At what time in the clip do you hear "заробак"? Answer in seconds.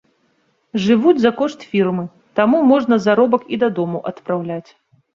3.07-3.49